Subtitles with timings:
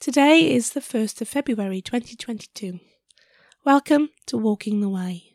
[0.00, 2.78] Today is the 1st of February 2022.
[3.64, 5.34] Welcome to Walking the Way.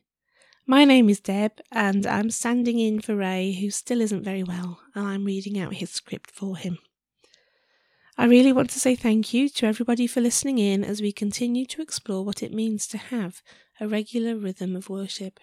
[0.65, 4.79] My name is Deb and I'm standing in for Ray, who still isn't very well,
[4.95, 6.77] and I'm reading out his script for him.
[8.17, 11.65] I really want to say thank you to everybody for listening in as we continue
[11.65, 13.41] to explore what it means to have
[13.81, 15.41] a regular rhythm of worship.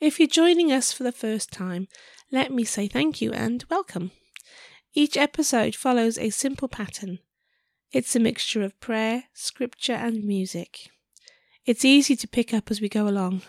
[0.00, 1.88] If you're joining us for the first time,
[2.32, 4.12] let me say thank you and welcome.
[4.94, 7.18] Each episode follows a simple pattern
[7.92, 10.90] it's a mixture of prayer, scripture, and music.
[11.66, 13.42] It's easy to pick up as we go along.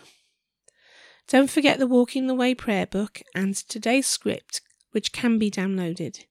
[1.28, 6.26] Don't forget the Walking the Way prayer book and today's script, which can be downloaded.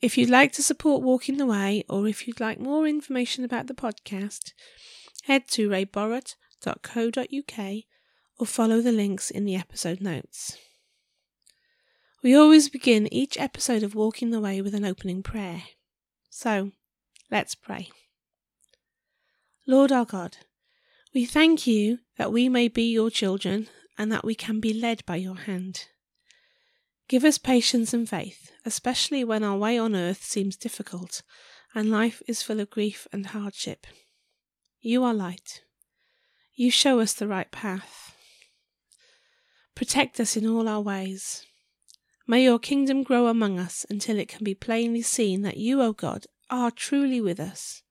[0.00, 3.66] If you'd like to support Walking the Way, or if you'd like more information about
[3.66, 4.52] the podcast,
[5.24, 7.84] head to rayborrett.co.uk
[8.38, 10.56] or follow the links in the episode notes.
[12.22, 15.62] We always begin each episode of Walking the Way with an opening prayer.
[16.30, 16.72] So,
[17.30, 17.88] Let's pray.
[19.66, 20.38] Lord our God,
[21.14, 25.04] we thank you that we may be your children and that we can be led
[25.06, 25.86] by your hand.
[27.08, 31.22] Give us patience and faith, especially when our way on earth seems difficult
[31.74, 33.86] and life is full of grief and hardship.
[34.80, 35.62] You are light.
[36.54, 38.16] You show us the right path.
[39.74, 41.44] Protect us in all our ways.
[42.26, 45.92] May your kingdom grow among us until it can be plainly seen that you, O
[45.92, 47.82] God, are truly with us,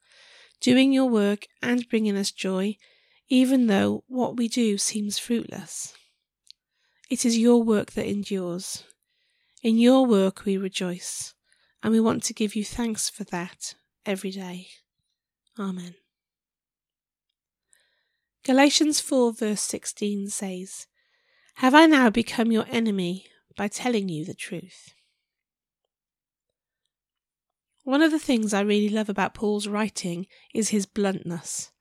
[0.62, 2.76] doing your work and bringing us joy,
[3.30, 5.94] even though what we do seems fruitless.
[7.10, 8.84] It is your work that endures.
[9.64, 11.34] In your work we rejoice,
[11.82, 14.68] and we want to give you thanks for that every day.
[15.58, 15.96] Amen.
[18.46, 20.88] Galatians 4, verse 16 says,
[21.56, 23.26] Have I now become your enemy
[23.58, 24.94] by telling you the truth?
[27.90, 31.72] One of the things I really love about Paul's writing is his bluntness.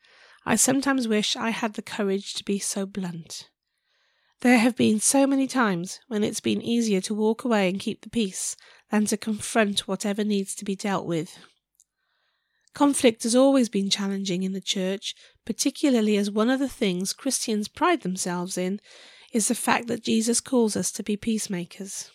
[0.47, 3.51] I sometimes wish I had the courage to be so blunt.
[4.41, 8.01] There have been so many times when it's been easier to walk away and keep
[8.01, 8.57] the peace
[8.91, 11.37] than to confront whatever needs to be dealt with.
[12.73, 15.15] Conflict has always been challenging in the church,
[15.45, 18.81] particularly as one of the things Christians pride themselves in
[19.35, 22.11] is the fact that Jesus calls us to be peacemakers.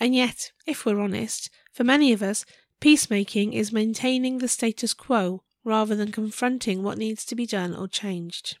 [0.00, 2.44] And yet, if we're honest, for many of us,
[2.82, 7.86] Peacemaking is maintaining the status quo rather than confronting what needs to be done or
[7.86, 8.58] changed.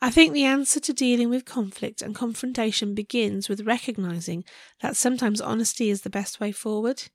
[0.00, 4.44] I think the answer to dealing with conflict and confrontation begins with recognizing
[4.80, 7.10] that sometimes honesty is the best way forward.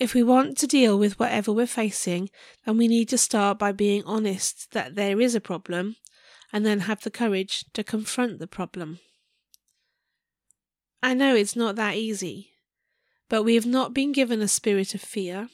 [0.00, 2.28] If we want to deal with whatever we're facing,
[2.66, 5.94] then we need to start by being honest that there is a problem
[6.52, 8.98] and then have the courage to confront the problem.
[11.04, 12.51] I know it's not that easy,
[13.32, 15.48] but we have not been given a spirit of fear,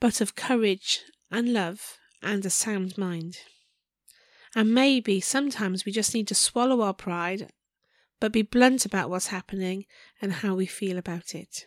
[0.00, 3.36] but of courage and love and a sound mind.
[4.56, 7.52] And maybe sometimes we just need to swallow our pride,
[8.18, 9.84] but be blunt about what's happening
[10.22, 11.66] and how we feel about it.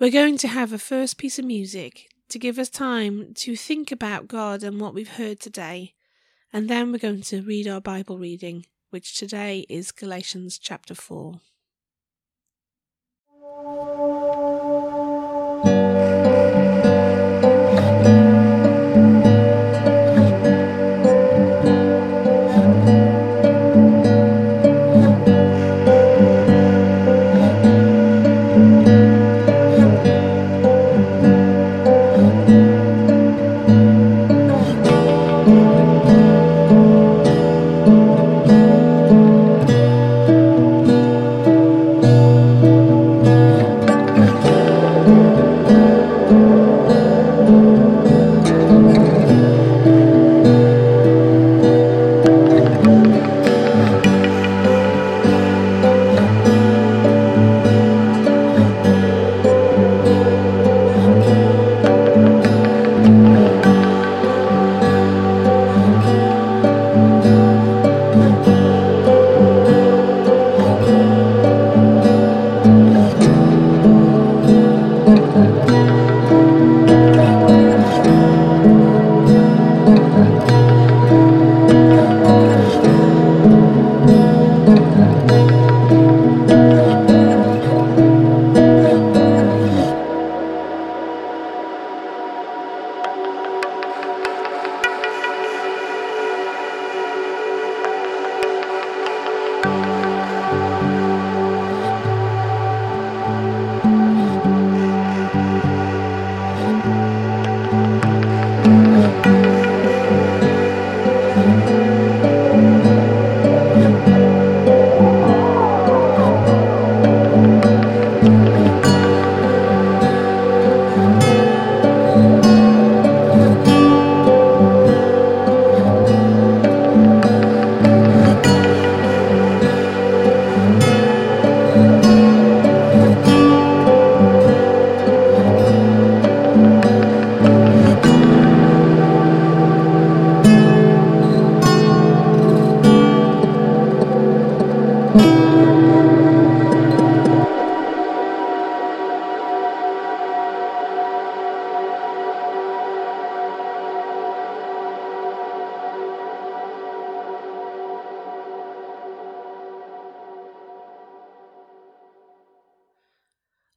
[0.00, 3.92] We're going to have a first piece of music to give us time to think
[3.92, 5.94] about God and what we've heard today,
[6.52, 11.40] and then we're going to read our Bible reading, which today is Galatians chapter 4.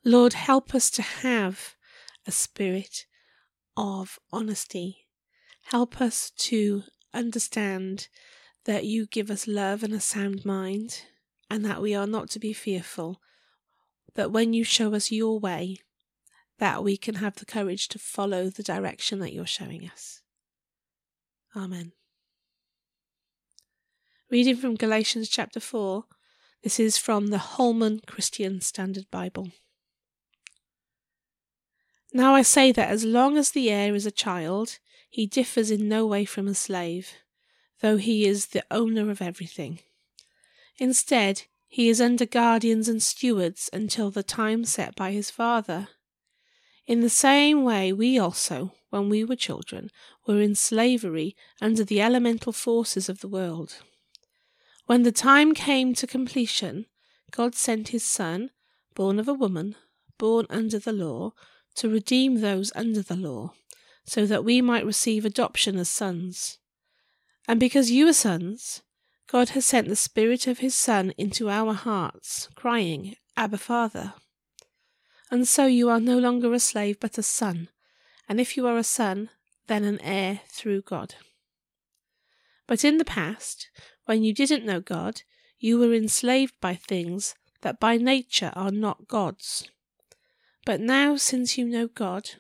[0.05, 1.75] Lord, help us to have
[2.27, 3.05] a spirit
[3.77, 5.07] of honesty.
[5.71, 6.83] Help us to
[7.13, 8.09] understand
[8.65, 11.03] that you give us love and a sound mind,
[11.49, 13.21] and that we are not to be fearful,
[14.15, 15.77] that when you show us your way,
[16.59, 20.21] that we can have the courage to follow the direction that you're showing us.
[21.55, 21.91] Amen.
[24.29, 26.05] Reading from Galatians chapter 4,
[26.63, 29.51] this is from the Holman Christian Standard Bible.
[32.15, 34.77] Now I say that as long as the heir is a child,
[35.09, 37.13] he differs in no way from a slave,
[37.81, 39.79] though he is the owner of everything.
[40.77, 45.87] Instead, he is under guardians and stewards until the time set by his father.
[46.85, 49.89] In the same way, we also, when we were children,
[50.27, 53.79] were in slavery under the elemental forces of the world.
[54.85, 56.85] When the time came to completion,
[57.31, 58.51] God sent his Son,
[58.93, 59.75] born of a woman,
[60.19, 61.33] born under the law,
[61.75, 63.53] to redeem those under the law,
[64.05, 66.59] so that we might receive adoption as sons.
[67.47, 68.81] And because you are sons,
[69.27, 74.13] God has sent the Spirit of His Son into our hearts, crying, Abba, Father.
[75.31, 77.69] And so you are no longer a slave, but a son,
[78.29, 79.29] and if you are a son,
[79.67, 81.15] then an heir through God.
[82.67, 83.69] But in the past,
[84.05, 85.23] when you didn't know God,
[85.59, 89.67] you were enslaved by things that by nature are not God's.
[90.65, 92.31] But now, since you know God,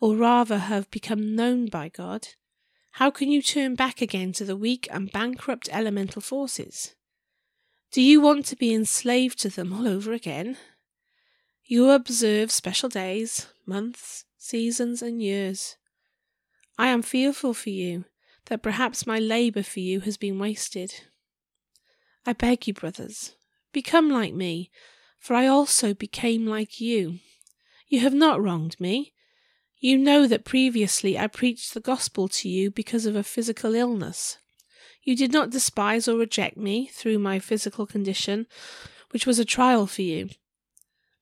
[0.00, 2.28] or rather have become known by God,
[2.92, 6.94] how can you turn back again to the weak and bankrupt elemental forces?
[7.90, 10.56] Do you want to be enslaved to them all over again?
[11.64, 15.76] You observe special days, months, seasons, and years.
[16.78, 18.04] I am fearful for you
[18.46, 21.02] that perhaps my labour for you has been wasted.
[22.26, 23.34] I beg you, brothers,
[23.72, 24.70] become like me,
[25.18, 27.20] for I also became like you.
[27.92, 29.12] You have not wronged me.
[29.78, 34.38] You know that previously I preached the gospel to you because of a physical illness.
[35.02, 38.46] You did not despise or reject me through my physical condition,
[39.10, 40.30] which was a trial for you.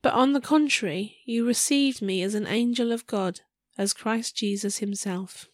[0.00, 3.40] But on the contrary, you received me as an angel of God,
[3.76, 5.48] as Christ Jesus himself.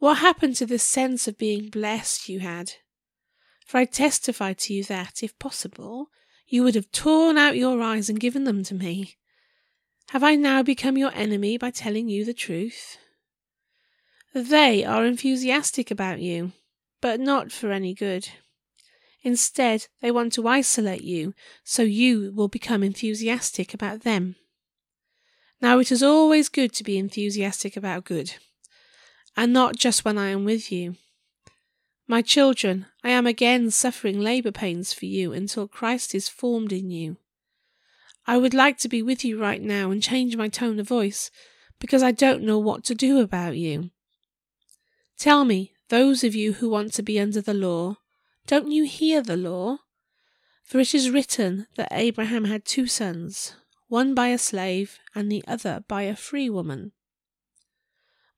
[0.00, 2.74] What happened to this sense of being blessed you had?
[3.64, 6.08] For I testify to you that, if possible,
[6.46, 9.16] you would have torn out your eyes and given them to me.
[10.10, 12.96] Have I now become your enemy by telling you the truth?
[14.34, 16.50] They are enthusiastic about you,
[17.00, 18.28] but not for any good.
[19.22, 24.34] Instead, they want to isolate you so you will become enthusiastic about them.
[25.60, 28.34] Now, it is always good to be enthusiastic about good,
[29.36, 30.96] and not just when I am with you.
[32.08, 36.90] My children, I am again suffering labour pains for you until Christ is formed in
[36.90, 37.16] you.
[38.26, 41.30] I would like to be with you right now and change my tone of voice,
[41.78, 43.90] because I don't know what to do about you.
[45.18, 47.96] Tell me, those of you who want to be under the law,
[48.46, 49.78] don't you hear the law?
[50.64, 53.54] For it is written that Abraham had two sons,
[53.88, 56.92] one by a slave and the other by a free woman.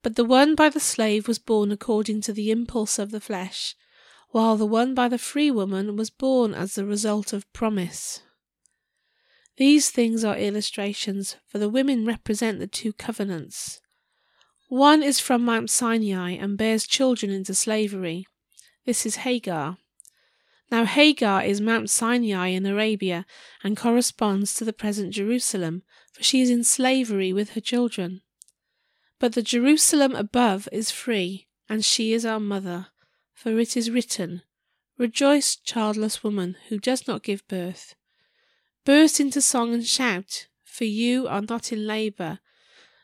[0.02, 3.76] But the one by the slave was born according to the impulse of the flesh,
[4.30, 8.22] while the one by the free woman was born as the result of promise.
[9.56, 13.80] These things are illustrations, for the women represent the two covenants.
[14.68, 18.26] One is from Mount Sinai and bears children into slavery.
[18.86, 19.76] This is Hagar.
[20.70, 23.26] Now, Hagar is Mount Sinai in Arabia
[23.62, 25.82] and corresponds to the present Jerusalem,
[26.14, 28.22] for she is in slavery with her children.
[29.18, 32.86] But the Jerusalem above is free, and she is our mother,
[33.34, 34.42] for it is written,
[34.96, 37.94] Rejoice, childless woman who does not give birth
[38.84, 42.40] Burst into song and shout, for you are not in labour.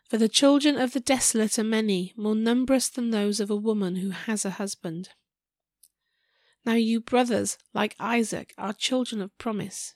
[0.08, 3.96] For the children of the desolate are many, more numerous than those of a woman
[3.96, 5.10] who has a husband.
[6.64, 9.94] Now you brothers, like Isaac, are children of promise.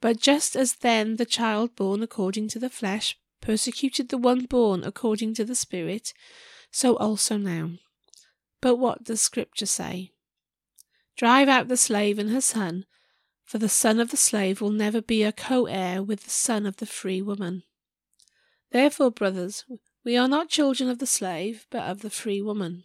[0.00, 4.82] But just as then the child born according to the flesh persecuted the one born
[4.84, 6.14] according to the Spirit,
[6.70, 7.72] so also now.
[8.62, 10.12] But what does Scripture say?
[11.16, 12.86] Drive out the slave and her son,
[13.44, 16.66] for the son of the slave will never be a co heir with the son
[16.66, 17.62] of the free woman.
[18.70, 19.64] Therefore, brothers,
[20.04, 22.84] we are not children of the slave, but of the free woman.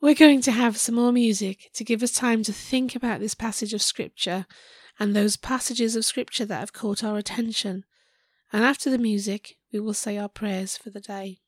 [0.00, 3.34] We're going to have some more music to give us time to think about this
[3.34, 4.46] passage of Scripture
[4.98, 7.84] and those passages of Scripture that have caught our attention.
[8.52, 11.40] And after the music, we will say our prayers for the day.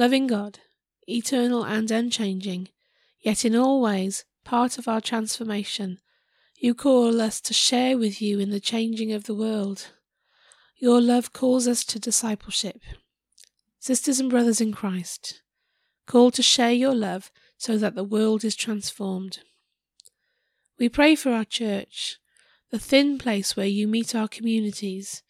[0.00, 0.60] Loving God,
[1.06, 2.70] eternal and unchanging,
[3.20, 5.98] yet in all ways part of our transformation,
[6.56, 9.88] you call us to share with you in the changing of the world.
[10.78, 12.80] Your love calls us to discipleship.
[13.78, 15.42] Sisters and brothers in Christ,
[16.06, 19.40] called to share your love so that the world is transformed.
[20.78, 22.16] We pray for our church,
[22.70, 25.22] the thin place where you meet our communities.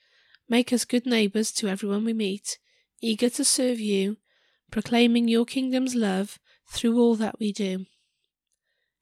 [0.48, 2.60] Make us good neighbours to everyone we meet,
[3.00, 4.18] eager to serve you,
[4.70, 7.86] proclaiming your kingdom's love through all that we do.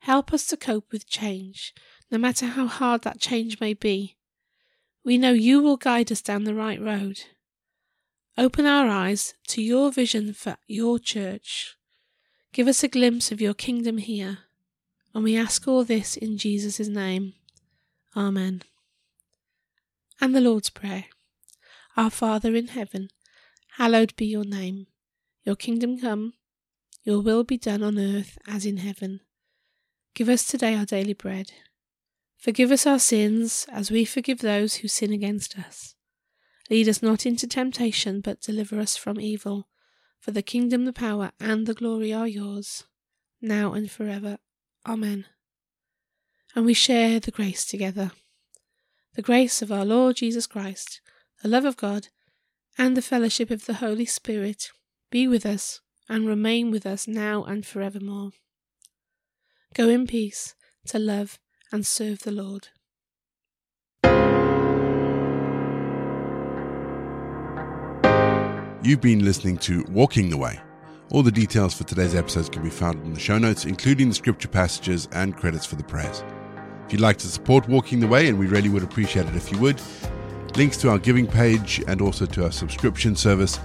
[0.01, 1.75] Help us to cope with change,
[2.11, 4.17] no matter how hard that change may be.
[5.05, 7.21] We know you will guide us down the right road.
[8.37, 11.77] Open our eyes to your vision for your church.
[12.53, 14.39] Give us a glimpse of your kingdom here.
[15.15, 17.35] And we ask all this in Jesus' name.
[18.17, 18.63] Amen.
[20.21, 21.07] And the Lord's Prayer
[21.97, 23.09] Our Father in heaven,
[23.77, 24.87] hallowed be your name.
[25.49, 26.35] Your kingdom come,
[27.05, 29.21] your will be done on earth as in heaven.
[30.12, 31.52] Give us today our daily bread.
[32.37, 35.95] Forgive us our sins as we forgive those who sin against us.
[36.69, 39.69] Lead us not into temptation, but deliver us from evil.
[40.21, 42.85] For the kingdom, the power, and the glory are yours,
[43.40, 44.37] now and forever.
[44.85, 45.25] Amen.
[46.55, 48.11] And we share the grace together.
[49.14, 51.00] The grace of our Lord Jesus Christ,
[51.43, 52.09] the love of God,
[52.76, 54.73] and the fellowship of the Holy Spirit
[55.11, 58.31] be with us and remain with us now and forevermore.
[59.75, 60.55] Go in peace
[60.87, 61.38] to love
[61.71, 62.69] and serve the Lord.
[68.83, 70.61] You've been listening to Walking the Way
[71.11, 74.15] all the details for today's episodes can be found in the show notes, including the
[74.15, 76.23] scripture passages and credits for the prayers.
[76.85, 79.50] If you'd like to support Walking the Way, and we really would appreciate it if
[79.50, 79.81] you would,
[80.57, 83.59] links to our giving page and also to our subscription service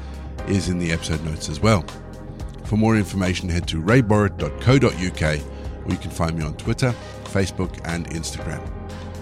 [0.47, 1.83] is in the episode notes as well.
[2.65, 5.39] For more information, head to rayborrett.co.uk
[5.85, 6.93] or you can find me on Twitter,
[7.25, 8.61] Facebook, and Instagram.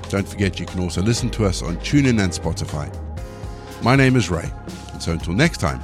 [0.09, 2.91] Don't forget you can also listen to us on TuneIn and Spotify.
[3.83, 4.51] My name is Ray,
[4.93, 5.81] and so until next time,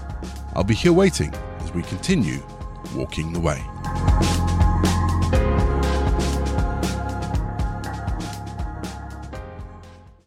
[0.54, 2.44] I'll be here waiting as we continue
[2.96, 3.64] walking the way.